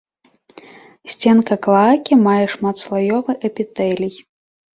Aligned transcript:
Сценка 1.13 1.55
клаакі 1.67 2.13
мае 2.27 2.41
шматслаёвы 2.55 3.31
эпітэлій. 3.53 4.13